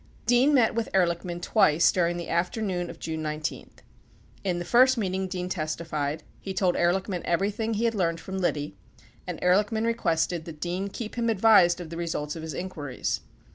90 0.21 0.21
Dean 0.25 0.53
met 0.55 0.73
with 0.73 0.89
Ehrlichman 0.95 1.39
twice 1.39 1.91
during 1.91 2.17
the 2.17 2.27
afternoon 2.27 2.89
of 2.89 2.97
J 2.97 3.11
une 3.13 3.21
19. 3.21 3.69
In 4.43 4.57
the 4.57 4.65
first 4.65 4.97
meeting, 4.97 5.27
Dean 5.27 5.47
testified, 5.47 6.23
he 6.39 6.55
told 6.55 6.73
Ehrlichman 6.73 7.21
everything 7.23 7.75
he 7.75 7.85
had 7.85 7.93
learned 7.93 8.19
from 8.19 8.39
Liddy, 8.39 8.75
and 9.27 9.39
Ehrlichman 9.43 9.85
requested 9.85 10.45
that 10.45 10.59
Dean 10.59 10.87
keep 10.87 11.19
him 11.19 11.29
advised 11.29 11.79
of 11.79 11.91
the 11.91 11.97
results 11.97 12.35
of 12.35 12.41
his 12.41 12.55
inquiries. 12.55 13.21